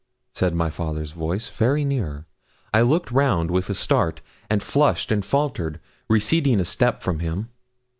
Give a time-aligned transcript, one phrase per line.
[0.33, 2.25] said my father's voice, very near.
[2.73, 7.49] I looked round, with a start, and flushed and faltered, receding a step from him.